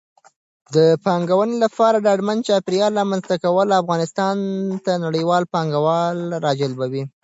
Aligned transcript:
د 0.75 0.77
پانګونې 1.05 1.55
لپاره 1.65 1.97
د 1.99 2.03
ډاډمن 2.05 2.37
چاپېریال 2.47 2.91
رامنځته 3.01 3.35
کول 3.43 3.67
افغانستان 3.81 4.35
ته 4.85 4.91
نړیوال 5.05 5.43
پانګوال 5.53 6.17
راجلبوي. 6.45 7.03